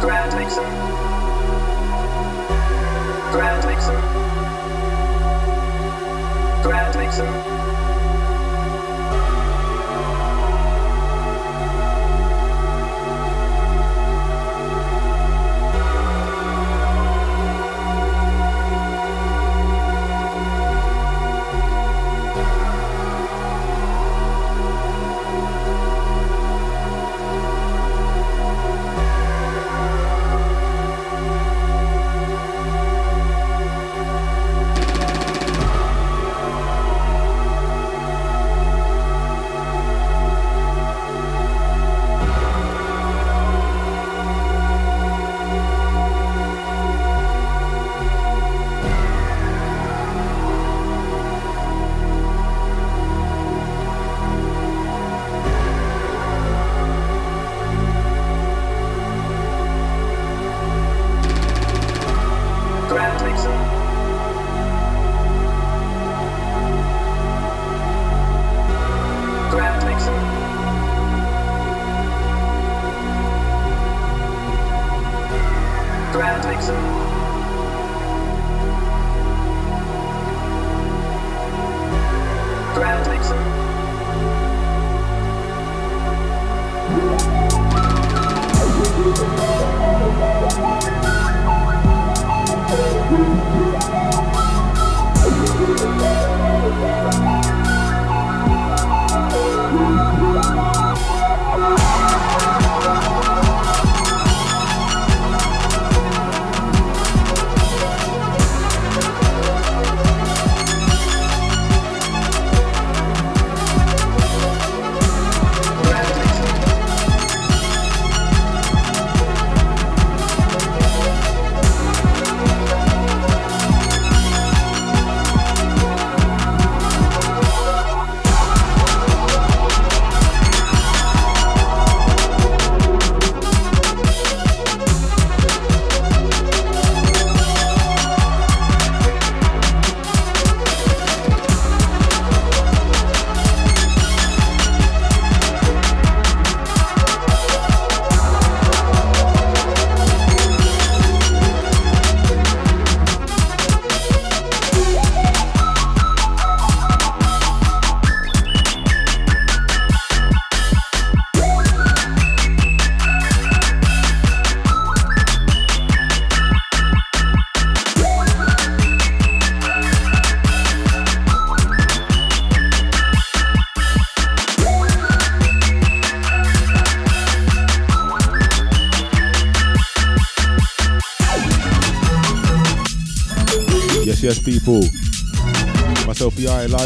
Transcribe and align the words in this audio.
Grand 0.00 0.34
mixer. 0.34 0.62
Grand 3.32 3.66
mixer. 3.66 4.00
Grand 6.62 6.96
mixer. 6.96 7.71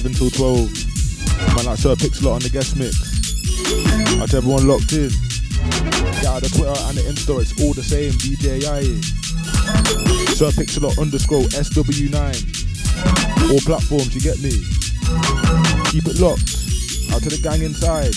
Until 0.04 0.30
12. 0.30 1.56
Man, 1.56 1.64
like 1.64 1.78
Sir 1.78 1.94
Pixelot 1.94 2.34
on 2.34 2.40
the 2.40 2.50
guest 2.50 2.76
mix. 2.76 3.16
To 4.30 4.36
everyone 4.36 4.66
locked 4.66 4.92
in. 4.92 5.08
Yeah, 6.20 6.40
the 6.40 6.50
Twitter 6.52 6.74
and 6.90 6.98
the 6.98 7.04
Insta, 7.06 7.40
it's 7.40 7.54
all 7.62 7.72
the 7.72 7.82
same. 7.82 8.12
DJ 8.18 8.60
Yai. 8.66 8.82
Sir 10.34 10.50
Pixelot 10.52 10.98
underscore 11.00 11.48
SW9. 11.54 12.12
All 13.52 13.60
platforms, 13.64 14.14
you 14.14 14.20
get 14.20 14.38
me. 14.42 14.52
Keep 15.94 16.10
it 16.10 16.20
locked. 16.20 16.50
Out 17.14 17.22
to 17.22 17.30
the 17.30 17.40
gang 17.42 17.62
inside. 17.62 18.12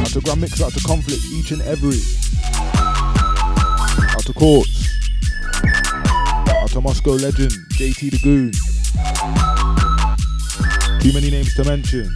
Out 0.00 0.06
to 0.10 0.20
Grand 0.20 0.40
Mix, 0.40 0.62
out 0.62 0.72
to 0.72 0.80
Conflict, 0.80 1.22
each 1.34 1.52
and 1.52 1.62
every. 1.62 2.00
Out 4.10 4.24
to 4.24 4.32
Courts. 4.32 4.88
Out 6.50 6.70
to 6.70 6.80
Moscow 6.80 7.12
Legend, 7.12 7.52
JT 7.76 8.10
the 8.10 8.18
Goon. 8.22 8.75
Too 11.06 11.12
many 11.12 11.30
names 11.30 11.54
to 11.54 11.62
mention. 11.62 12.12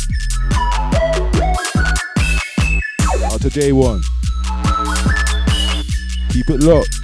Out 3.22 3.40
to 3.40 3.48
J1. 3.48 4.02
Keep 6.32 6.50
it 6.50 6.60
locked. 6.64 6.99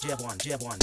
Jab 0.00 0.20
one, 0.22 0.38
jab 0.38 0.62
one, 0.62 0.78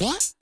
What 0.00 0.39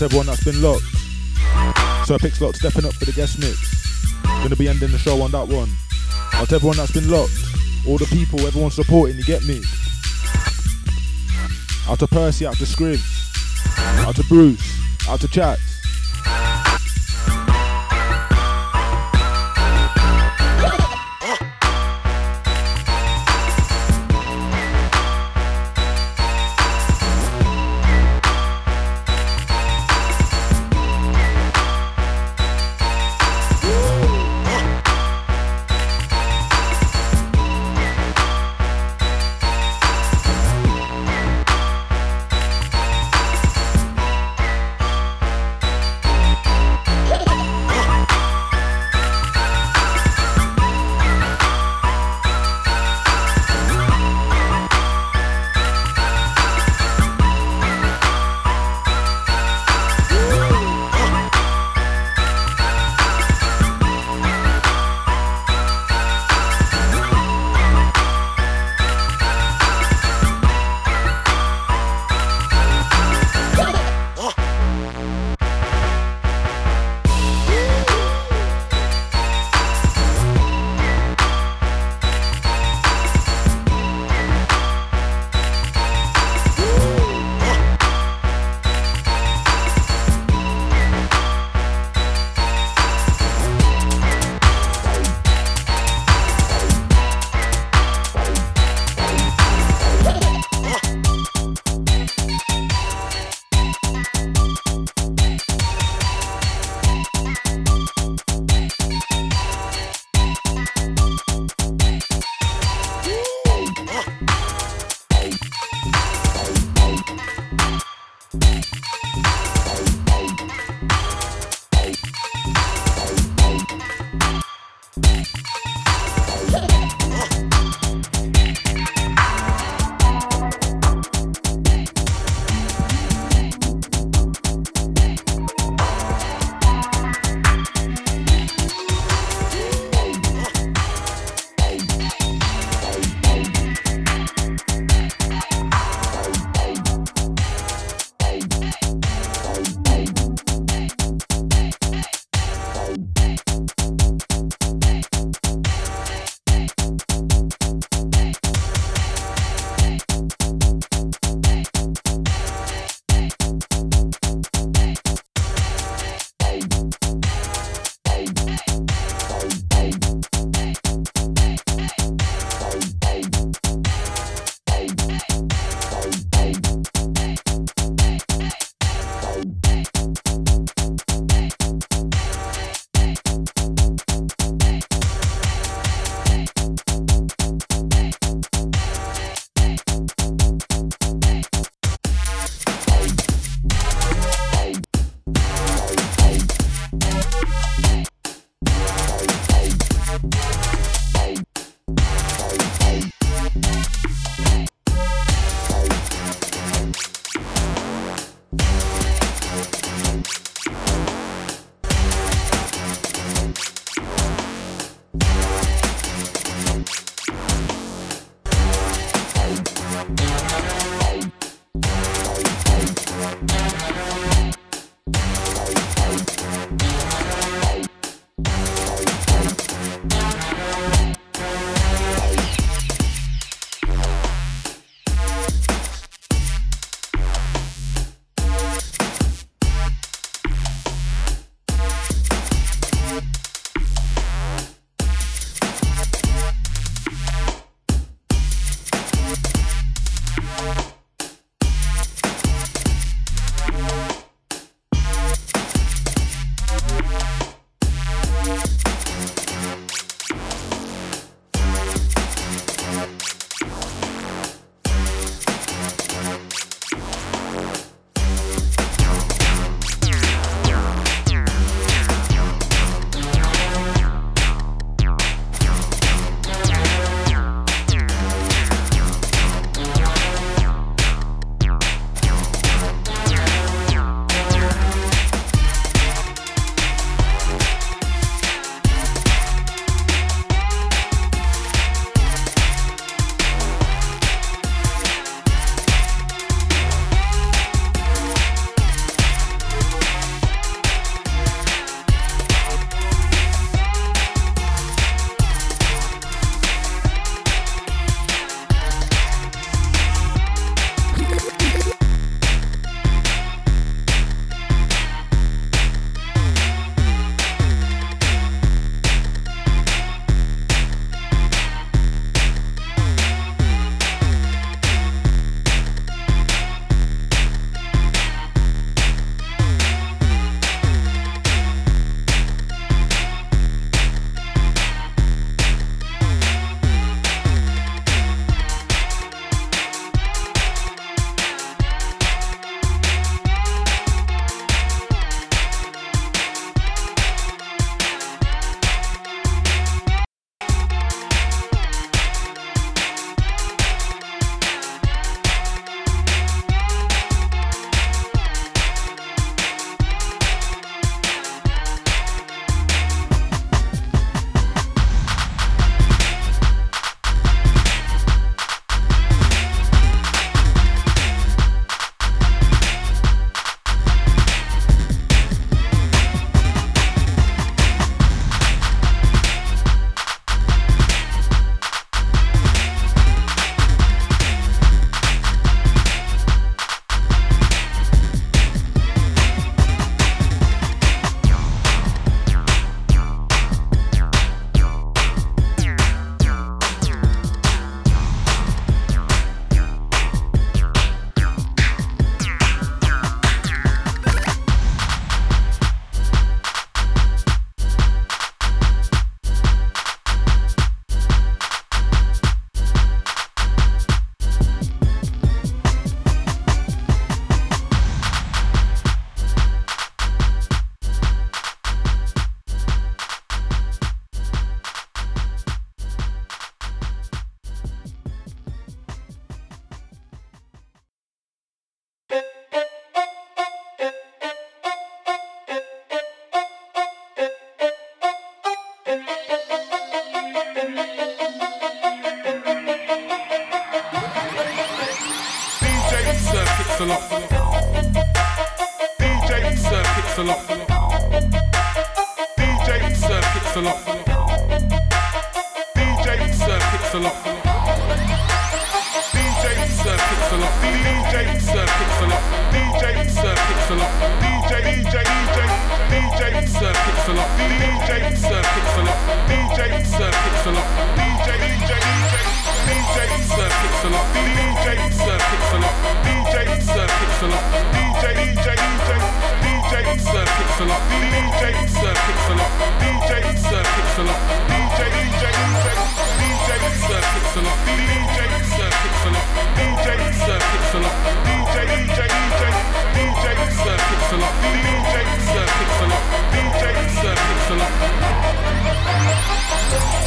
to 0.00 0.06
everyone 0.06 0.26
that's 0.26 0.44
been 0.44 0.62
locked. 0.62 0.82
Sir 2.06 2.16
Pixlot 2.16 2.56
stepping 2.56 2.86
up 2.86 2.94
for 2.94 3.04
the 3.04 3.12
guest 3.12 3.38
mix. 3.38 4.16
Gonna 4.22 4.56
be 4.56 4.66
ending 4.66 4.90
the 4.90 4.96
show 4.96 5.20
on 5.20 5.30
that 5.32 5.46
one. 5.46 5.68
Out 6.32 6.48
to 6.48 6.54
everyone 6.54 6.78
that's 6.78 6.92
been 6.92 7.10
locked. 7.10 7.36
All 7.86 7.98
the 7.98 8.06
people, 8.06 8.40
everyone 8.46 8.70
supporting, 8.70 9.18
you 9.18 9.24
get 9.24 9.44
me? 9.44 9.60
Out 11.86 11.98
to 11.98 12.06
Percy, 12.06 12.46
out 12.46 12.56
to 12.56 12.64
Scribs. 12.64 13.04
Out 14.06 14.16
to 14.16 14.24
Bruce, 14.24 14.62
out 15.06 15.20
to 15.20 15.28
Chats. 15.28 15.69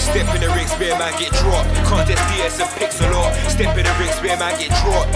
Step 0.04 0.36
in 0.36 0.42
the 0.42 0.50
ring, 0.50 0.68
spear 0.68 0.98
man 1.00 1.14
get 1.18 1.32
dropped. 1.34 1.74
Contest 1.86 2.22
DS 2.30 2.60
and 2.60 2.70
pixel 2.78 3.16
art. 3.16 3.34
Step 3.50 3.78
in 3.78 3.86
the 3.86 3.94
ring, 3.98 4.12
spear 4.12 4.38
man 4.38 4.54
get 4.60 4.70
dropped. 4.84 5.16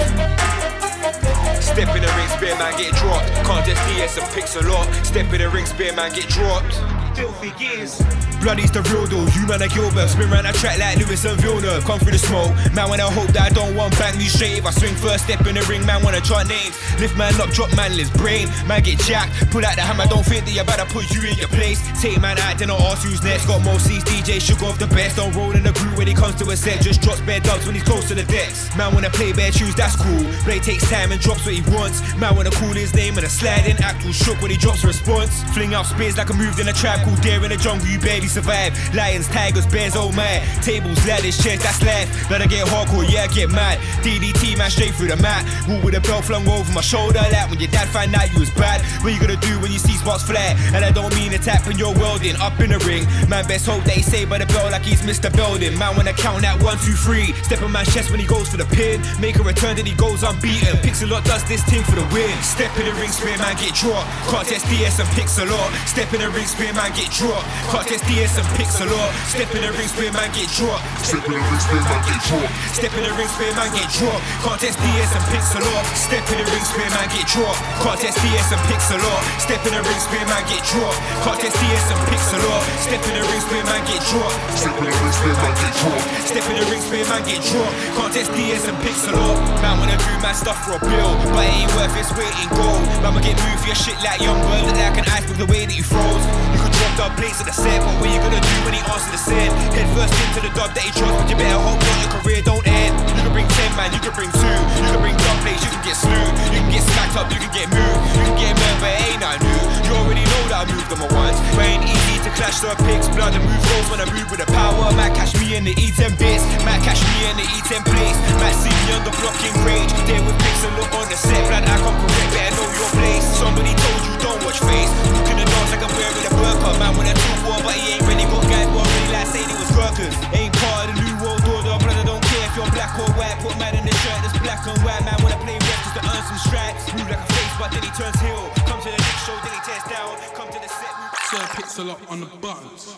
Step 1.61 1.95
in 1.95 2.01
the 2.01 2.11
ring, 2.15 2.29
spear 2.29 2.57
man 2.57 2.73
get 2.79 2.95
dropped. 2.95 3.27
Contest 3.43 3.81
DS 3.89 4.17
and 4.17 4.27
pixel 4.33 4.71
art. 4.73 4.87
Step 5.05 5.31
in 5.33 5.39
the 5.41 5.49
ring, 5.49 5.65
spear 5.65 5.93
man 5.93 6.11
get 6.13 6.27
dropped. 6.29 6.96
Filthy 7.17 7.49
gears. 7.57 7.97
Bloody's 8.45 8.69
the 8.69 8.85
real 8.93 9.09
deal, 9.09 9.25
you 9.33 9.49
man 9.49 9.65
a 9.65 9.67
Gilbert. 9.67 10.05
Spin 10.13 10.29
round 10.29 10.45
that 10.45 10.53
track 10.53 10.77
like 10.77 11.01
Lewis 11.01 11.25
and 11.25 11.41
Villeneuve. 11.41 11.83
Come 11.83 11.97
through 11.97 12.13
the 12.13 12.21
smoke, 12.21 12.53
man 12.77 12.93
when 12.93 13.01
I 13.01 13.09
hope 13.09 13.33
that 13.33 13.49
I 13.49 13.49
don't 13.49 13.73
want 13.73 13.97
bang 13.97 14.21
straight 14.29 14.61
If 14.61 14.65
I 14.65 14.71
swing 14.71 14.93
first 14.93 15.25
step 15.25 15.41
in 15.49 15.57
the 15.57 15.65
ring, 15.65 15.81
man 15.89 16.03
wanna 16.05 16.21
chart 16.21 16.45
names. 16.45 16.77
Lift 17.01 17.17
man 17.17 17.33
up, 17.41 17.49
drop 17.49 17.73
man 17.75 17.97
list 17.97 18.13
brain. 18.13 18.45
Man 18.69 18.83
get 18.85 19.01
jacked, 19.01 19.33
pull 19.49 19.65
out 19.65 19.73
the 19.73 19.81
hammer, 19.81 20.05
don't 20.05 20.21
think 20.21 20.45
that 20.45 20.53
you 20.53 20.63
better 20.69 20.85
put 20.93 21.09
you 21.09 21.25
in 21.25 21.33
your 21.41 21.49
place. 21.49 21.81
Take 21.97 22.21
man 22.21 22.37
out, 22.37 22.61
then 22.61 22.69
I'll 22.69 22.93
ask 22.93 23.01
who's 23.01 23.23
next. 23.25 23.49
Got 23.49 23.65
more 23.65 23.79
seats, 23.81 24.05
DJ 24.05 24.37
sugar 24.37 24.69
of 24.69 24.77
the 24.77 24.87
best. 24.93 25.17
Don't 25.17 25.33
roll 25.33 25.57
in 25.57 25.63
the 25.65 25.73
group 25.73 25.97
when 25.97 26.07
it 26.07 26.15
comes 26.15 26.37
to 26.37 26.45
a 26.53 26.55
set. 26.55 26.85
Just 26.85 27.01
drops 27.01 27.21
bare 27.25 27.41
dubs 27.41 27.65
when 27.65 27.73
he's 27.73 27.83
close 27.83 28.07
to 28.09 28.13
the 28.13 28.23
decks. 28.29 28.69
Man 28.77 28.93
wanna 28.93 29.09
play 29.09 29.33
bare 29.33 29.49
tunes, 29.49 29.73
that's 29.73 29.97
cool. 29.97 30.23
Blade 30.45 30.61
takes 30.61 30.85
time 30.85 31.11
and 31.11 31.19
drops 31.19 31.41
what 31.49 31.57
he 31.57 31.65
wants. 31.73 32.05
Man 32.21 32.35
wanna 32.37 32.53
call 32.53 32.77
his 32.77 32.93
name 32.93 33.17
and 33.17 33.25
a 33.25 33.29
sliding 33.29 33.81
act. 33.81 34.05
Will 34.05 34.13
shook 34.13 34.39
when 34.45 34.51
he 34.51 34.57
drops 34.57 34.83
a 34.83 34.87
response. 34.87 35.41
Fling 35.57 35.73
out 35.73 35.87
spears 35.87 36.17
like 36.17 36.29
I 36.29 36.37
moved 36.37 36.59
in 36.59 36.69
a 36.69 36.73
trap 36.73 37.06
Called 37.07 37.21
dare 37.21 37.43
in 37.43 37.51
the 37.51 37.55
jungle, 37.55 37.87
you 37.87 37.99
barely 37.99 38.27
survive. 38.27 38.75
Lions, 38.93 39.29
tigers, 39.29 39.65
bears, 39.65 39.95
oh 39.95 40.11
man 40.11 40.43
Tables, 40.61 40.99
ladders, 41.07 41.41
chairs, 41.41 41.63
that's 41.63 41.81
life. 41.81 42.11
Let 42.29 42.41
I 42.41 42.47
get 42.47 42.67
hardcore, 42.67 43.07
yeah, 43.07 43.23
I 43.23 43.27
get 43.27 43.49
mad. 43.49 43.79
DDT, 44.03 44.57
man, 44.57 44.69
straight 44.69 44.93
through 44.93 45.07
the 45.07 45.15
mat. 45.15 45.47
Walk 45.69 45.85
with 45.85 45.95
a 45.95 46.01
belt 46.01 46.25
flung 46.25 46.45
over 46.49 46.67
my 46.73 46.81
shoulder 46.81 47.23
Like 47.31 47.49
when 47.49 47.59
your 47.59 47.71
dad 47.71 47.87
find 47.87 48.13
out 48.13 48.27
you 48.33 48.39
was 48.41 48.51
bad. 48.51 48.83
What 49.03 49.13
you 49.13 49.21
gonna 49.21 49.39
do 49.39 49.55
when 49.61 49.71
you 49.71 49.79
see 49.79 49.95
spots 49.95 50.23
fly? 50.23 50.51
And 50.75 50.83
I 50.83 50.91
don't 50.91 51.15
mean 51.15 51.31
attack 51.31 51.65
when 51.65 51.77
you're 51.77 51.95
welding 51.95 52.35
Up 52.43 52.59
in 52.59 52.75
the 52.75 52.79
ring. 52.83 53.07
Man, 53.29 53.47
best 53.47 53.65
hope 53.65 53.83
they 53.85 54.01
say 54.01 54.25
by 54.25 54.39
the 54.39 54.45
bell 54.47 54.69
like 54.69 54.83
he's 54.83 55.01
Mr. 55.01 55.31
Belding 55.31 55.77
Man, 55.79 55.95
when 55.95 56.09
I 56.09 56.13
count 56.13 56.41
that 56.41 56.61
one, 56.61 56.77
two, 56.83 56.91
three 56.91 57.31
Step 57.47 57.61
on 57.61 57.71
my 57.71 57.85
chest 57.85 58.11
when 58.11 58.19
he 58.19 58.27
goes 58.27 58.49
for 58.49 58.57
the 58.57 58.67
pin. 58.75 58.99
Make 59.21 59.37
a 59.39 59.43
return, 59.43 59.77
then 59.77 59.85
he 59.85 59.95
goes 59.95 60.23
unbeaten. 60.23 60.75
Pixelot 60.83 61.23
does 61.23 61.47
this 61.47 61.63
thing 61.63 61.83
for 61.83 61.95
the 61.95 62.07
win. 62.11 62.35
Step 62.43 62.75
in 62.75 62.83
the 62.83 62.93
ring, 62.99 63.11
spear 63.15 63.37
man, 63.37 63.55
get 63.55 63.73
dropped 63.73 64.11
Contest 64.27 64.67
DS 64.67 64.99
and 64.99 65.07
Pixelot 65.15 65.71
Step 65.87 66.11
in 66.13 66.19
the 66.19 66.29
ring, 66.29 66.45
spear 66.45 66.73
man, 66.73 66.91
get 66.97 67.13
dropped 67.13 67.45
Contest 67.69 68.03
DS 68.09 68.33
and 68.41 68.47
Pixelot 68.57 69.09
Step 69.29 69.53
in 69.53 69.61
the 69.61 69.71
ring, 69.77 69.87
spear 69.87 70.11
man, 70.11 70.33
get 70.33 70.49
dropped 70.49 70.81
Step 71.07 71.23
in 71.23 71.31
the 71.31 71.39
ring, 71.39 71.61
spear 71.61 71.79
man, 71.87 72.03
get 72.03 72.19
dropped. 72.27 72.51
Step 72.75 72.93
in 72.97 73.03
the 73.05 73.13
ring, 73.15 73.29
spear 73.31 73.53
man, 73.55 73.69
get 73.71 73.87
dropped. 73.95 74.23
Contest 74.43 74.75
DS 74.81 75.11
and 75.15 75.25
pixel 75.31 75.63
off. 75.77 75.85
Step 75.95 76.25
in 76.27 76.37
the 76.41 76.45
ring, 76.51 76.65
spear 76.67 76.89
man, 76.91 77.07
get 77.15 77.27
dropped. 77.31 77.59
Contest 77.79 78.17
DS 78.19 78.49
and 78.51 78.63
pixel 78.67 79.03
off. 79.07 79.23
Step 79.39 79.61
in 79.63 79.71
the 79.71 79.81
ring, 79.87 80.01
spear 80.03 80.25
man, 80.27 80.43
get 80.51 80.63
dropped. 80.67 80.99
Contest 81.23 81.55
DS 81.63 81.85
and 81.87 82.01
pixel 82.11 82.43
off. 82.51 82.63
Step 82.81 83.03
in 83.07 83.13
the 83.15 83.23
ring, 83.23 83.43
spear 83.45 83.63
man, 83.63 83.81
get 83.87 84.01
dropped. 84.09 84.35
Step 84.57 84.75
in 84.77 84.83
the 84.83 84.91
ring, 84.91 85.13
spear 85.15 85.35
man, 85.37 85.53
get 85.55 85.73
dropped. 85.79 86.05
Step 86.27 86.45
in 86.49 86.55
the 86.59 86.65
ring, 86.67 86.83
spear 86.83 87.05
man, 87.07 87.21
get 87.23 87.41
dropped. 87.47 87.75
Contest 87.95 88.29
DS 88.35 88.63
and 88.67 88.77
pixel 88.83 89.15
off. 89.15 89.37
Man 89.63 89.73
wanna 89.79 89.95
do 89.95 90.11
mad 90.19 90.35
stuff 90.35 90.59
for 90.65 90.75
a 90.75 90.81
bill, 90.81 91.13
but 91.31 91.45
it 91.45 91.55
ain't 91.61 91.71
worth 91.77 91.95
its 91.95 92.11
weight 92.19 92.35
in 92.41 92.49
gold. 92.51 92.83
Man 92.99 93.15
will 93.15 93.23
get 93.23 93.39
moved 93.47 93.63
for 93.63 93.69
your 93.71 93.79
shit 93.79 93.97
like 94.03 94.19
young 94.19 94.39
bird, 94.43 94.75
like 94.75 94.97
an 94.99 95.07
iceberg 95.07 95.39
the 95.39 95.47
way 95.47 95.63
that 95.63 95.75
you 95.77 95.87
froze. 95.87 96.25
You 96.51 96.59
could 96.59 96.86
drop 96.95 97.11
the 97.11 97.21
blades 97.21 97.39
of 97.41 97.47
the 97.47 97.55
set, 97.55 97.79
but 97.81 97.93
what 97.99 98.07
you 98.07 98.19
gonna 98.21 98.39
do 98.39 98.55
when 98.63 98.73
he 98.73 98.81
answers 98.85 99.11
the 99.11 99.19
set? 99.19 99.49
Head 99.73 99.87
first 99.97 100.13
into 100.29 100.39
the 100.45 100.51
dub 100.55 100.71
that 100.71 100.83
he 100.85 100.91
chose, 100.93 101.11
but 101.11 101.27
you 101.27 101.35
better 101.35 101.59
hope 101.59 101.79
that 101.81 101.95
your 101.99 102.11
career 102.21 102.39
don't 102.45 102.65
end. 102.67 102.93
You 103.17 103.23
can 103.25 103.33
bring 103.33 103.47
10 103.49 103.75
man, 103.75 103.89
you 103.91 103.99
can 103.99 104.13
bring 104.15 104.31
two. 104.31 104.57
You 104.77 104.87
can 104.93 105.01
bring 105.01 105.17
dub 105.17 105.37
blades, 105.43 105.63
you 105.65 105.71
can 105.73 105.83
get 105.83 105.97
slew. 105.97 106.25
You 106.53 106.61
can 106.63 106.71
get 106.71 106.83
smacked 106.85 107.17
up, 107.17 107.27
you 107.33 107.39
can 107.41 107.51
get 107.51 107.67
moved. 107.73 107.99
You 108.15 108.21
can 108.23 108.35
get 108.37 108.53
murdered, 108.55 108.79
but 108.79 108.91
ain't 109.03 109.19
nothing 109.19 109.43
new. 109.43 109.63
You 109.83 109.91
already 109.99 110.23
know 110.23 110.43
that 110.53 110.63
I 110.63 110.65
moved 110.69 110.89
them 110.89 111.01
at 111.03 111.11
once. 111.11 111.37
But 111.57 111.65
ain't 111.65 111.83
easy 111.83 112.15
to 112.23 112.29
clash 112.37 112.61
the 112.61 112.71
pigs, 112.85 113.09
blood 113.11 113.33
and 113.33 113.43
move 113.43 113.63
rolls 113.73 113.87
when 113.91 113.99
I 113.99 114.07
move 114.07 114.29
with 114.29 114.41
the 114.43 114.49
power. 114.53 114.87
Matt 114.95 115.17
catch 115.17 115.33
me 115.41 115.57
in 115.57 115.65
the 115.65 115.73
E10 115.75 116.15
bits, 116.15 116.45
Matt 116.63 116.85
catch 116.85 117.01
me 117.01 117.17
in 117.27 117.35
the 117.41 117.47
E10 117.57 117.83
place. 117.83 118.17
Matt 118.39 118.53
see 118.55 118.71
me 118.71 118.95
on 118.95 119.03
the 119.03 119.13
block 119.19 119.37
in 119.43 119.53
rage. 119.65 119.91
There 120.05 120.21
with 120.23 120.37
pics 120.39 120.61
and 120.63 120.73
look 120.77 120.91
on 120.93 121.09
the 121.09 121.17
set, 121.17 121.41
blood 121.49 121.65
I 121.65 121.75
come 121.81 121.97
correct, 121.97 122.29
better 122.31 122.53
know 122.55 122.69
your 122.69 122.91
place. 122.95 123.25
Somebody 123.35 123.73
told 123.73 124.01
you 124.05 124.13
don't 124.21 124.41
watch 124.45 124.59
face. 124.61 124.91
You 125.17 125.23
can 125.25 125.37
dance 125.41 125.71
like 125.73 125.83
I'm 125.83 125.93
wearing 125.97 126.25
a 126.27 126.31
burqa, 126.37 126.71
man. 126.79 126.93
When 126.97 127.05
I 127.09 127.13
talk 127.13 127.39
war, 127.45 127.59
but 127.65 127.73
he 127.73 127.97
ain't 127.97 128.05
ready. 128.05 128.23
Got 128.27 128.45
guys 128.49 128.67
who 128.69 128.77
are 128.77 128.85
really 128.85 129.11
like 129.13 129.27
saying 129.27 129.49
he 129.49 129.55
was 129.57 129.71
workers. 129.73 130.15
Ain't 130.33 130.53
part 130.61 130.89
of 130.89 130.95
the 130.95 131.01
new 131.01 131.15
world 131.21 131.43
order, 131.49 131.75
but 131.81 131.93
I 131.93 132.03
don't 132.05 132.23
care 132.29 132.45
if 132.45 132.53
you're 132.55 132.71
black 132.71 132.93
or 132.97 133.09
white. 133.17 133.37
Put 133.41 133.57
man 133.57 133.73
in 133.75 133.83
the 133.85 133.95
shirt 134.05 134.19
that's 134.21 134.37
black 134.39 134.61
and 134.65 134.79
white. 134.85 135.01
Man 135.03 135.17
wanna 135.21 135.39
play 135.43 135.57
rap 135.57 135.79
just 135.83 135.95
to 135.97 136.01
earn 136.05 136.23
some 136.29 136.41
stripes. 136.45 136.83
Move 136.93 137.09
like 137.09 137.21
a 137.21 137.29
face, 137.33 137.53
but 137.57 137.69
then 137.73 137.83
he 137.83 137.91
turns 137.97 138.19
heel. 138.21 138.43
Come 138.69 138.79
to 138.85 138.89
the 138.93 138.99
next 139.01 139.21
show, 139.25 139.37
then 139.41 139.51
he 139.53 139.61
tears 139.65 139.85
down. 139.89 140.13
Come 140.37 140.49
to 140.53 140.59
the 140.61 140.69
set. 140.69 140.93
Move 140.97 141.13
Sir 141.29 141.43
Pixel 141.57 141.87
up 141.91 142.01
on 142.11 142.21
the 142.21 142.29
buttons. 142.39 142.95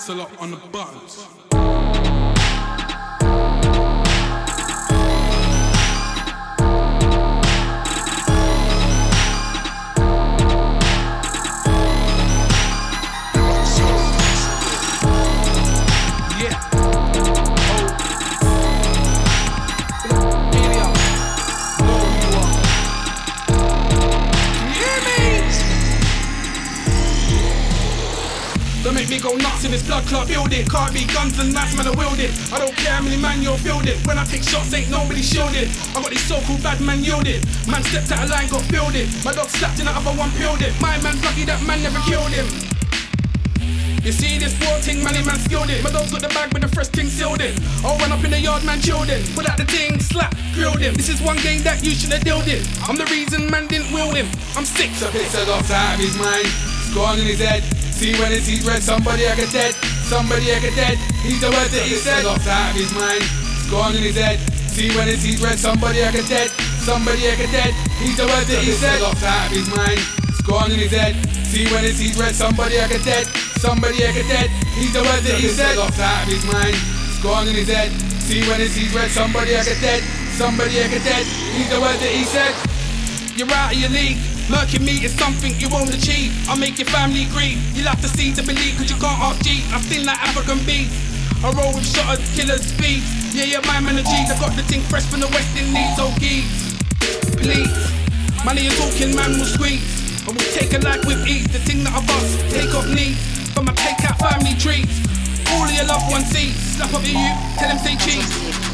Sir 0.00 0.14
Pixel 0.14 0.20
up 0.22 0.42
on 0.42 0.50
the 0.50 0.56
buttons. 0.72 1.49
In 29.70 29.78
this 29.78 29.86
blood 29.86 30.04
clot 30.06 30.26
building. 30.26 30.66
Can't 30.66 30.92
be 30.92 31.06
guns 31.06 31.38
and 31.38 31.54
knives, 31.54 31.76
man 31.78 31.86
I 31.86 31.94
wield 31.94 32.18
it. 32.18 32.34
I 32.50 32.58
don't 32.58 32.74
care 32.74 32.90
how 32.90 33.02
many 33.02 33.16
man 33.16 33.40
you're 33.40 33.56
fielding. 33.56 33.94
When 34.02 34.18
I 34.18 34.24
take 34.26 34.42
shots, 34.42 34.74
ain't 34.74 34.90
nobody 34.90 35.22
shielded. 35.22 35.70
I 35.94 36.02
got 36.02 36.10
these 36.10 36.26
so-called 36.26 36.62
bad 36.62 36.80
man 36.80 37.04
yielded. 37.04 37.46
Man 37.70 37.82
stepped 37.86 38.10
out 38.10 38.26
of 38.26 38.30
line, 38.30 38.50
got 38.50 38.66
fielded. 38.66 39.06
My 39.24 39.32
dog 39.32 39.46
slapped 39.46 39.78
in 39.78 39.86
the 39.86 39.94
other 39.94 40.10
one, 40.18 40.30
peeled 40.34 40.62
it. 40.62 40.74
My 40.82 40.98
man's 41.06 41.22
lucky 41.22 41.46
that 41.46 41.62
man 41.62 41.82
never 41.86 42.02
killed 42.10 42.34
him. 42.34 42.50
You 44.02 44.10
see 44.10 44.38
this 44.42 44.58
war 44.58 44.74
thing, 44.82 45.04
man, 45.04 45.14
man 45.22 45.38
skilled 45.38 45.70
it. 45.70 45.84
My 45.84 45.90
dog's 45.90 46.10
got 46.10 46.22
the 46.22 46.32
bag 46.34 46.50
with 46.52 46.62
the 46.62 46.72
fresh 46.74 46.88
thing 46.88 47.06
sealed 47.06 47.40
it. 47.40 47.54
All 47.84 47.94
run 47.98 48.10
up 48.10 48.24
in 48.24 48.30
the 48.34 48.40
yard, 48.40 48.64
man 48.64 48.80
chilled 48.80 49.10
it. 49.10 49.22
Put 49.36 49.46
out 49.46 49.54
the 49.54 49.66
thing, 49.70 50.00
slap, 50.00 50.34
grilled 50.54 50.80
him. 50.80 50.94
This 50.94 51.08
is 51.08 51.22
one 51.22 51.38
game 51.46 51.62
that 51.62 51.84
you 51.84 51.92
should 51.92 52.10
have 52.10 52.24
dealt 52.24 52.48
it. 52.48 52.66
I'm 52.88 52.96
the 52.96 53.06
reason 53.06 53.46
man 53.50 53.68
didn't 53.68 53.92
will 53.94 54.10
him. 54.10 54.26
I'm 54.56 54.64
sick. 54.64 54.90
So 54.98 55.06
pixel 55.14 55.46
off 55.54 55.70
out 55.70 55.94
of 55.94 56.00
his 56.00 56.18
mind, 56.18 56.48
scoring 56.90 57.20
in 57.20 57.26
his 57.30 57.38
head. 57.38 57.79
See 58.00 58.16
when 58.16 58.32
it 58.32 58.40
sees 58.40 58.64
red, 58.64 58.80
somebody 58.80 59.28
I 59.28 59.36
get 59.36 59.52
dead, 59.52 59.76
somebody 60.08 60.48
I 60.48 60.56
get 60.56 60.72
dead. 60.72 60.96
He's 61.20 61.36
the 61.36 61.52
word 61.52 61.68
that 61.68 61.84
he 61.84 62.00
said. 62.00 62.24
Off 62.24 62.40
of 62.40 62.72
his 62.72 62.88
mind, 62.96 63.20
scoring 63.68 64.00
in 64.00 64.08
his 64.08 64.16
head. 64.16 64.40
See 64.72 64.88
when 64.96 65.04
it 65.04 65.20
sees 65.20 65.36
red, 65.36 65.60
somebody 65.60 66.00
I 66.00 66.08
get 66.08 66.24
dead, 66.24 66.48
somebody 66.80 67.28
I 67.28 67.36
get 67.36 67.52
dead. 67.52 67.76
He's 68.00 68.16
the 68.16 68.24
word 68.24 68.48
that 68.48 68.64
he 68.64 68.72
said. 68.72 69.04
Off 69.04 69.20
of 69.20 69.52
his 69.52 69.68
mind, 69.76 70.00
scoring 70.40 70.72
in 70.72 70.80
his 70.80 70.96
head. 70.96 71.12
See 71.44 71.68
when 71.68 71.84
it 71.84 71.92
sees 71.92 72.16
red, 72.16 72.32
somebody 72.32 72.80
I 72.80 72.88
get 72.88 73.04
dead, 73.04 73.28
somebody 73.60 74.00
I 74.00 74.16
get 74.16 74.32
dead. 74.32 74.48
He's 74.80 74.96
the 74.96 75.04
word 75.04 75.20
that 75.20 75.36
he 75.36 75.52
said. 75.52 75.76
Off 75.76 75.92
of 75.92 76.24
his 76.24 76.40
mind, 76.48 76.72
scoring 77.20 77.52
in 77.52 77.56
his 77.60 77.68
head. 77.68 77.92
See 78.24 78.40
when 78.48 78.64
it 78.64 78.72
sees 78.72 78.96
red, 78.96 79.12
somebody 79.12 79.52
I 79.52 79.60
get 79.60 79.76
dead, 79.84 80.00
somebody 80.40 80.80
I 80.80 80.88
get 80.88 81.04
dead. 81.04 81.28
He's 81.52 81.68
the 81.68 81.76
word 81.76 82.00
that 82.00 82.12
he 82.16 82.24
said. 82.24 82.56
You're 83.36 83.52
out 83.52 83.76
of 83.76 83.78
your 83.78 83.92
league. 83.92 84.29
Murking 84.50 84.82
me 84.82 84.98
is 85.06 85.14
something 85.14 85.54
you 85.62 85.70
won't 85.70 85.94
achieve. 85.94 86.34
I'll 86.50 86.58
make 86.58 86.82
your 86.82 86.90
family 86.90 87.30
grieve. 87.30 87.62
You'll 87.70 87.86
have 87.86 88.02
to 88.02 88.10
see 88.10 88.34
to 88.34 88.42
believe, 88.42 88.74
cause 88.74 88.90
you 88.90 88.98
can't 88.98 89.14
half 89.14 89.38
G. 89.46 89.62
I 89.70 89.78
sting 89.86 90.02
like 90.04 90.18
African 90.18 90.58
beats. 90.66 90.90
I 91.38 91.54
roll 91.54 91.70
with 91.70 91.86
shotters, 91.86 92.18
killers, 92.34 92.66
speeds. 92.66 93.06
Yeah, 93.30 93.46
yeah, 93.46 93.62
my 93.70 93.78
man 93.78 94.02
G's. 94.02 94.26
I 94.26 94.34
got 94.42 94.50
the 94.58 94.66
thing 94.66 94.82
fresh 94.90 95.06
from 95.06 95.22
the 95.22 95.30
West 95.30 95.54
Indies, 95.54 95.94
so 95.94 96.10
geeks. 96.18 96.74
Please. 97.38 97.70
Money 98.42 98.66
you're 98.66 98.74
talking, 98.74 99.14
man 99.14 99.38
will 99.38 99.46
squeeze. 99.46 99.86
I 100.26 100.34
will 100.34 100.50
take 100.50 100.74
a 100.74 100.82
life 100.82 101.06
with 101.06 101.22
ease. 101.30 101.46
The 101.46 101.62
thing 101.62 101.86
that 101.86 101.94
I 101.94 102.02
bust, 102.02 102.34
take 102.50 102.74
off 102.74 102.90
knees. 102.90 103.22
From 103.54 103.70
my 103.70 103.74
take 103.78 104.02
out 104.02 104.18
family 104.18 104.58
trees. 104.58 104.90
All 105.54 105.62
of 105.62 105.70
your 105.70 105.86
loved 105.86 106.10
ones 106.10 106.26
see. 106.26 106.50
Slap 106.74 106.90
up 106.90 107.06
your 107.06 107.14
you, 107.14 107.32
tell 107.54 107.70
them 107.70 107.78
say 107.78 107.94
cheese. 108.02 108.26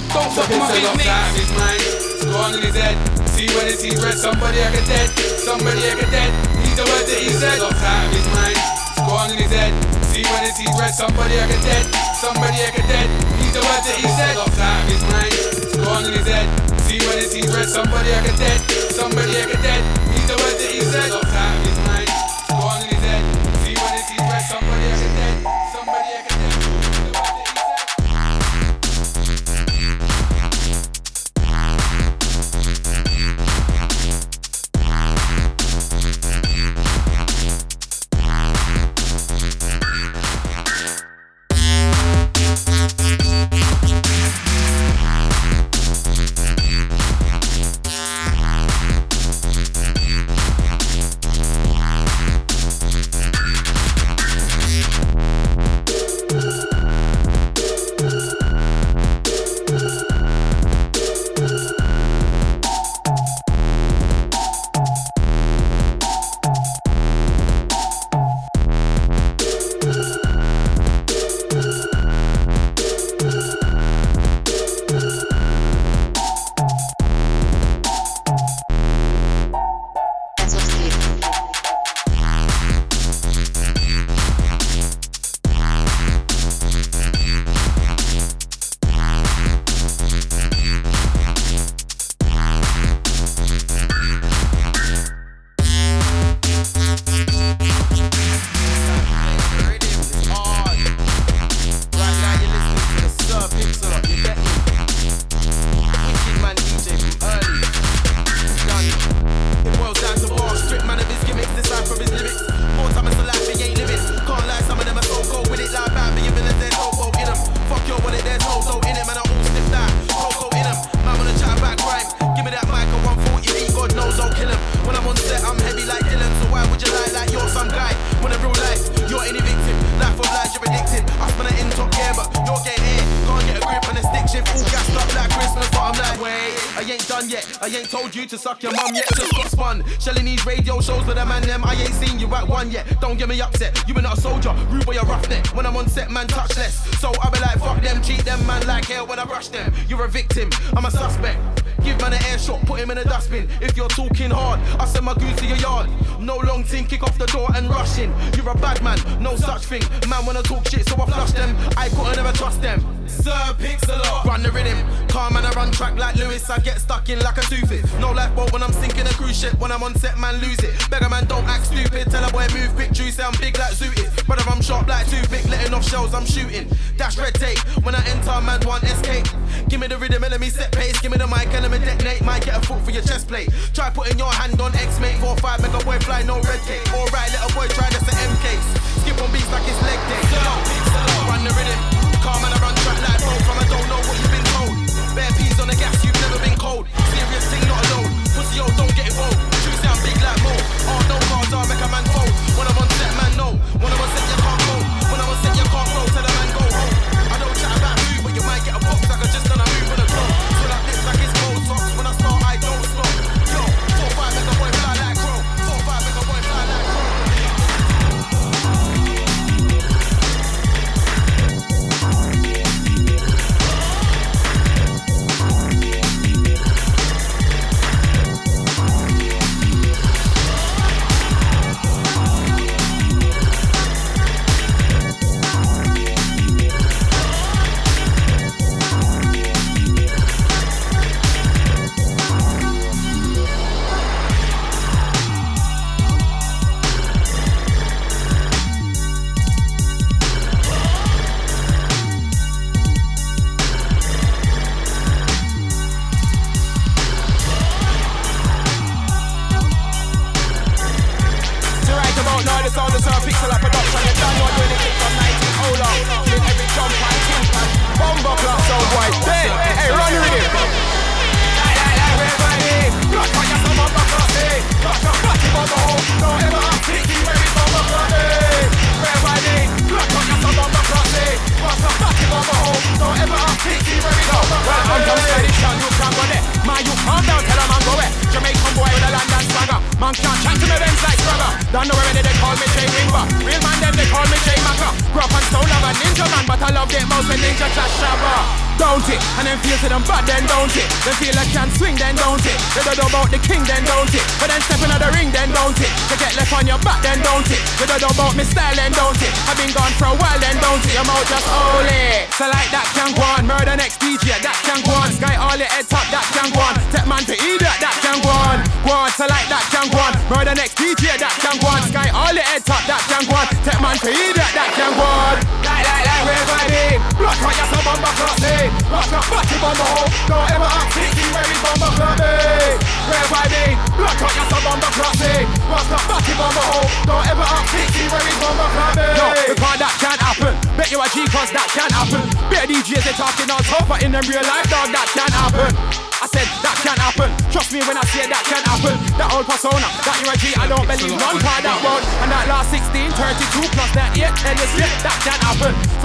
Don't 0.09 0.33
fuck 0.33 0.49
with 0.49 0.57
my 0.57 0.73
business. 0.73 1.05
out 1.05 1.29
of 1.29 1.37
his 1.37 1.53
mind, 1.53 1.85
scoring 2.25 2.55
in 2.57 2.63
his 2.65 2.77
head. 2.81 3.26
See 3.37 3.53
when 3.53 3.69
it 3.69 3.77
sees 3.77 4.01
red, 4.01 4.17
somebody 4.17 4.65
I 4.65 4.73
get 4.73 4.89
dead, 4.89 5.13
somebody 5.45 5.85
I 5.85 5.93
get 5.93 6.09
dead. 6.09 6.33
He's 6.57 6.73
the 6.73 6.89
word 6.89 7.05
that 7.05 7.21
he 7.21 7.29
said. 7.37 7.61
Out 7.61 7.69
of 7.69 8.17
his 8.17 8.25
mind, 8.33 8.57
scoring 8.97 9.37
in 9.37 9.45
his 9.45 9.53
head. 9.53 9.77
See 10.09 10.25
when 10.25 10.49
it 10.49 10.57
sees 10.57 10.73
red, 10.73 10.97
somebody 10.97 11.37
I 11.37 11.45
get 11.45 11.61
dead, 11.61 11.85
somebody 12.17 12.65
I 12.65 12.73
get 12.73 12.89
dead. 12.89 13.05
He's 13.37 13.53
the 13.53 13.61
word 13.61 13.83
that 13.85 13.97
he 14.01 14.09
said. 14.09 14.41
Out 14.41 14.49
of 14.49 14.89
his 14.89 15.05
mind, 15.13 15.33
scoring 15.69 16.07
in 16.09 16.13
his 16.17 16.25
head. 16.25 16.49
See 16.89 16.97
when 17.05 17.21
it 17.21 17.29
sees 17.29 17.53
red, 17.53 17.69
somebody 17.69 18.09
I 18.09 18.25
get 18.25 18.41
dead, 18.41 18.59
somebody 18.97 19.37
I 19.37 19.45
get 19.53 19.61
dead. 19.61 19.83
He's 20.17 20.27
the 20.33 20.37
word 20.41 20.57
that 20.57 20.71
he 20.73 20.81
said. 20.81 21.13
Off 21.13 21.29
out 21.29 21.76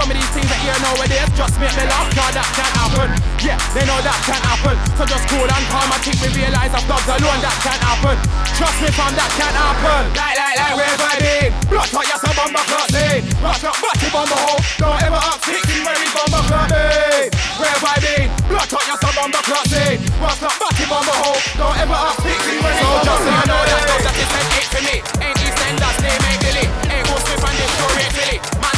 Some 0.02 0.10
of 0.10 0.18
these 0.18 0.34
things 0.34 0.50
that 0.50 0.58
you 0.66 0.74
nowadays 0.82 1.30
just 1.38 1.62
make 1.62 1.78
me 1.78 1.86
laugh, 1.86 2.10
cause 2.10 2.34
that 2.34 2.50
can't 2.58 2.74
happen. 2.74 3.14
Yeah, 3.38 3.54
they 3.70 3.86
know 3.86 4.02
that 4.02 4.18
can't 4.26 4.42
happen. 4.42 4.74
So 4.98 5.06
just 5.06 5.30
cool 5.30 5.46
and 5.46 5.66
calm 5.70 5.94
and 5.94 6.02
think 6.02 6.18
we 6.26 6.42
realize 6.42 6.74
I've 6.74 6.90
dogs 6.90 7.06
alone, 7.06 7.38
that 7.46 7.54
can't 7.62 7.78
happen. 7.78 8.18
Trust 8.58 8.82
me, 8.82 8.90
fam, 8.98 9.14
that 9.14 9.30
can't 9.38 9.54
happen. 9.54 10.10
Like, 10.18 10.42
like, 10.42 10.58
like, 10.58 10.74
where 10.74 10.98
vibing? 10.98 11.54
Blood 11.70 11.86
hot, 11.94 12.06
yes, 12.10 12.26
a 12.26 12.34
bomber 12.34 12.66
classy. 12.66 13.22
Rock 13.46 13.62
up, 13.62 13.78
batty 13.78 14.10
bomber 14.10 14.42
hole. 14.42 14.62
Don't 14.82 15.02
ever 15.06 15.22
ask, 15.22 15.46
hit 15.46 15.62
me 15.70 15.78
where 15.86 15.94
he 15.94 16.10
bomber 16.18 16.44
classy. 16.50 17.30
Where 17.62 17.78
vibing? 17.86 18.26
Blood 18.50 18.72
hot, 18.74 18.86
yes, 18.90 19.06
a 19.06 19.10
bomber 19.14 19.44
classy. 19.46 20.02
Rock 20.18 20.42
up, 20.42 20.56
batty 20.58 20.86
bomber 20.90 21.18
hole. 21.22 21.42
Don't 21.62 21.78
ever 21.78 22.00
ask, 22.10 22.26
hit 22.26 22.42
me 22.50 22.58
where 22.58 22.74
he 22.74 22.82
bomber 22.90 23.06
classy. 23.06 23.06
So 23.06 23.06
just 23.06 23.22
so 23.22 23.30
you 23.38 23.46
know 23.46 23.62
that 23.70 23.86
dog 23.86 24.02
that 24.02 24.18
is 24.18 24.30
meant 24.34 24.50
it 24.50 24.66
for 24.66 24.82
me. 24.82 24.98
Ain't 25.22 25.38
EastEnders, 25.46 25.98
name 26.02 26.26
ain't 26.26 26.42
Billy. 26.42 26.66
Ain't 26.90 27.06
Will 27.06 27.22
Smith 27.22 27.46
and 27.46 27.54
this 27.54 27.70
story 27.78 28.02
ain't. 28.34 28.42
Man, 28.58 28.71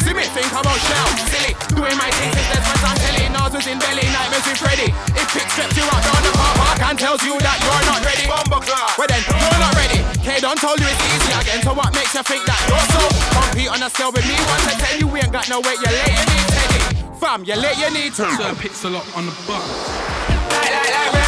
see 0.00 0.14
me 0.14 0.24
think 0.32 0.50
about 0.52 0.78
shell, 0.88 1.08
silly. 1.28 1.52
Doing 1.76 1.96
my 1.96 2.10
things 2.16 2.32
since 2.34 2.48
there's 2.50 2.64
friends 2.66 2.84
on 2.84 2.96
telly. 2.96 3.24
Noses 3.30 3.66
in 3.70 3.78
belly, 3.78 4.06
nightmares 4.10 4.46
with 4.48 4.60
Freddy. 4.60 4.88
If 5.16 5.26
Pick 5.30 5.48
steps 5.52 5.76
you 5.76 5.86
out 5.86 6.02
down 6.02 6.22
the 6.26 6.32
car 6.34 6.54
park 6.58 6.80
and 6.90 6.96
tells 6.98 7.22
you 7.22 7.38
that 7.38 7.58
you're 7.62 7.84
not 7.86 8.00
ready. 8.02 8.24
Bomber 8.26 8.62
class. 8.64 8.98
Well 8.98 9.06
then, 9.06 9.22
you're 9.28 9.62
not 9.62 9.74
ready. 9.78 10.00
K 10.24 10.40
don't 10.40 10.58
told 10.58 10.80
you 10.80 10.88
it's 10.88 11.04
easy 11.06 11.32
again. 11.38 11.60
So 11.62 11.72
what 11.72 11.94
makes 11.94 12.12
you 12.14 12.22
think 12.24 12.42
that 12.48 12.60
you're 12.66 12.86
so? 12.90 13.02
Compete 13.38 13.70
on 13.70 13.80
a 13.82 13.88
scale 13.90 14.12
with 14.12 14.26
me 14.26 14.36
once 14.48 14.66
I 14.66 14.74
tell 14.80 14.96
you 14.98 15.06
we 15.06 15.20
ain't 15.20 15.32
got 15.32 15.48
no 15.48 15.60
weight. 15.60 15.78
You're 15.78 15.94
late, 15.94 16.14
you 16.16 16.24
need 16.26 16.46
Teddy. 16.50 16.80
Fam, 17.20 17.44
you're 17.44 17.60
late, 17.60 17.78
you 17.78 17.90
need 17.94 18.12
to. 18.18 18.26
Sir 18.34 18.52
Pixel 18.58 18.96
up 18.96 19.06
on 19.16 19.26
the 19.26 19.34
buck. 19.46 19.62
Like, 20.50 20.72
like, 20.72 21.12
like, 21.14 21.19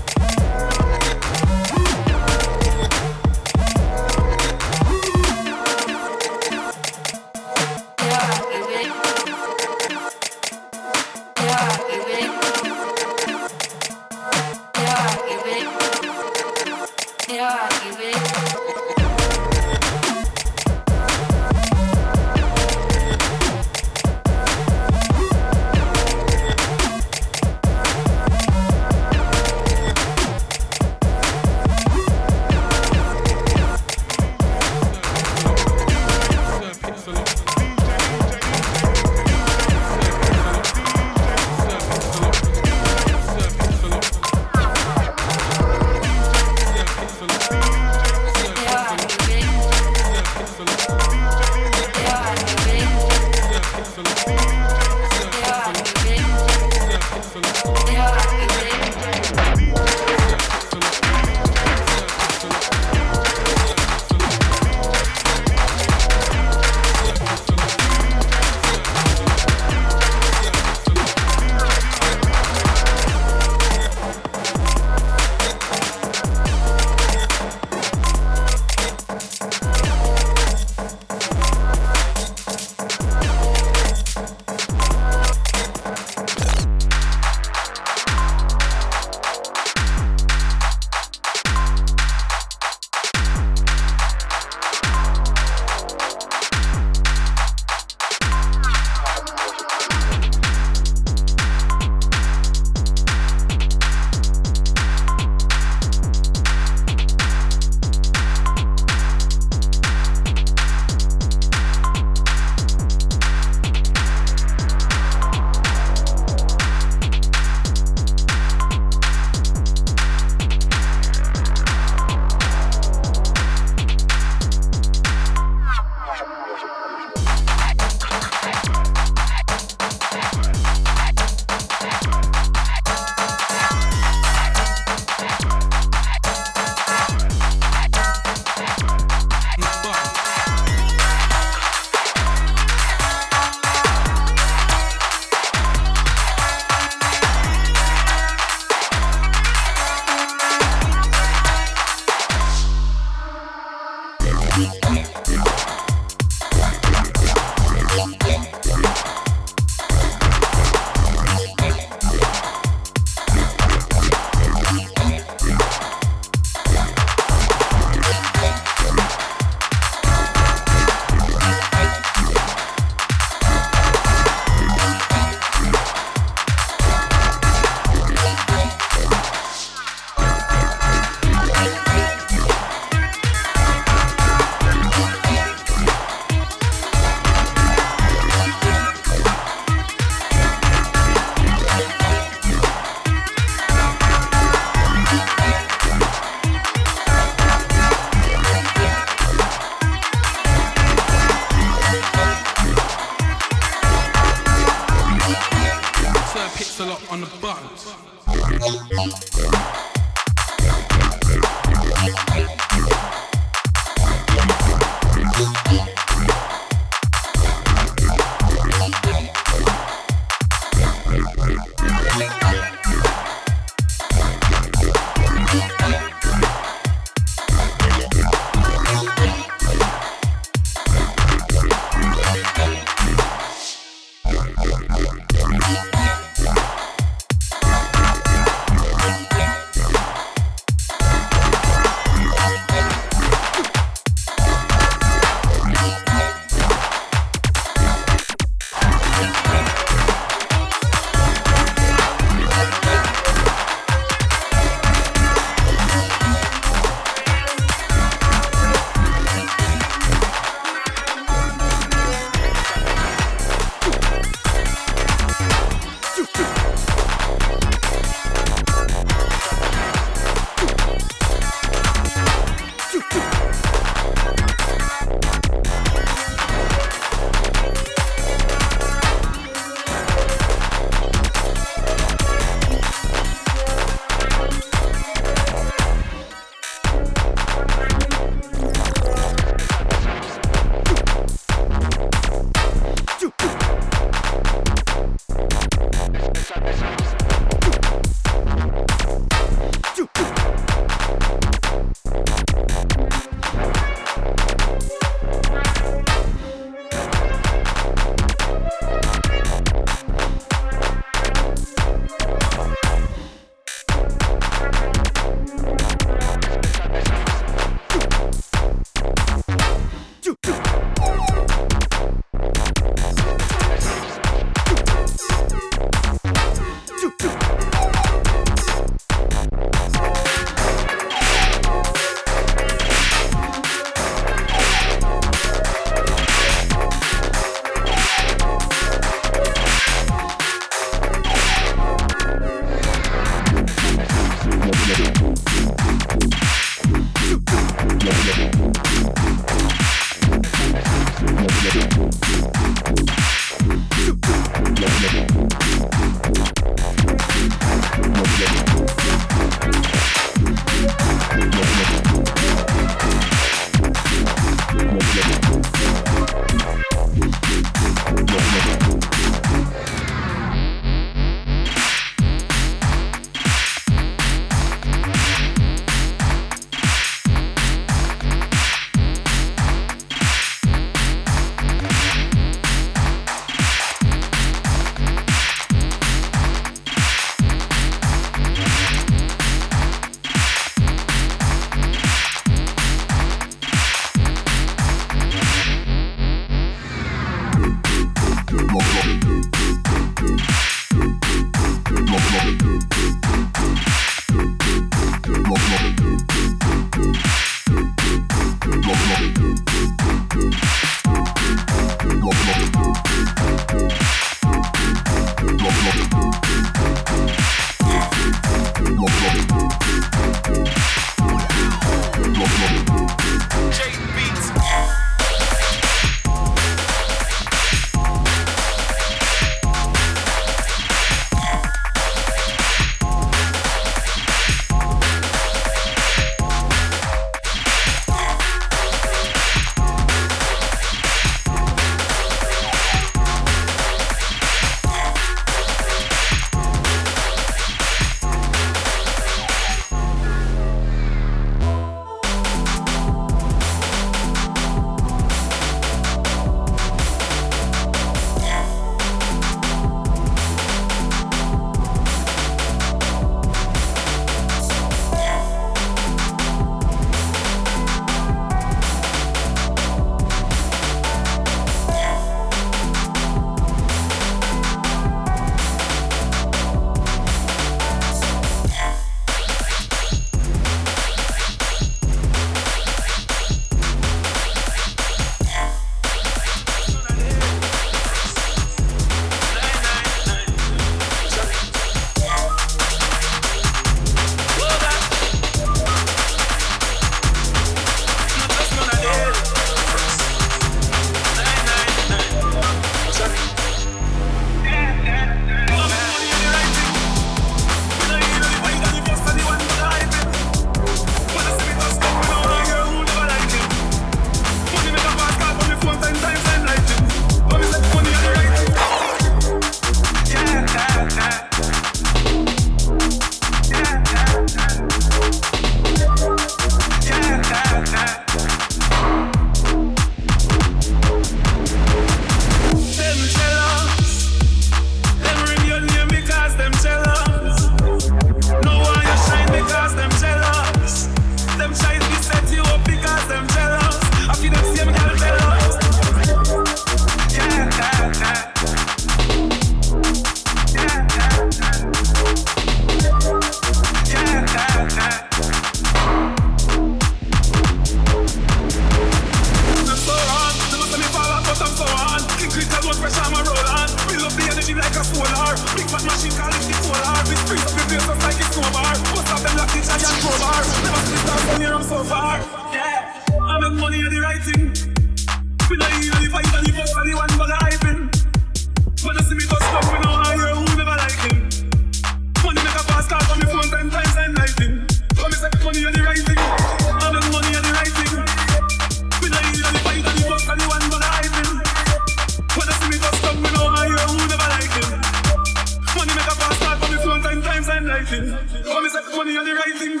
thing. 598.08 598.30
Come 598.64 598.84
and 598.84 598.92
set 598.92 599.04
the 599.04 599.16
money 599.16 599.36
right 599.36 599.76
thing. 599.76 600.00